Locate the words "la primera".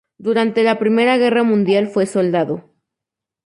0.63-1.17